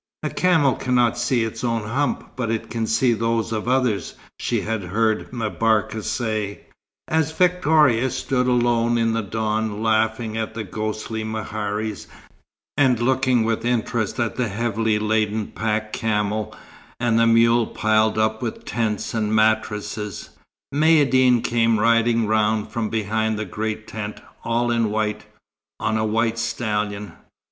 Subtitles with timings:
[0.23, 4.61] "A camel cannot see its own hump, but it can see those of others," she
[4.61, 6.61] had heard M'Barka say.
[7.07, 12.07] As Victoria stood alone in the dawn, laughing at the ghostly meharis,
[12.75, 16.55] and looking with interest at the heavily laden pack camel
[16.99, 20.31] and the mule piled up with tents and mattresses,
[20.73, 25.27] Maïeddine came riding round from behind the great tent, all in white,
[25.79, 27.13] on a white stallion.